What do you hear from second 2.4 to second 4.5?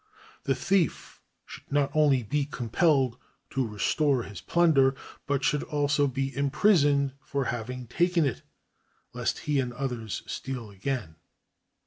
com pelled to restore his